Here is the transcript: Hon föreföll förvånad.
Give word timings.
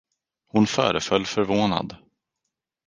Hon 0.47 0.65
föreföll 0.67 1.25
förvånad. 1.25 1.95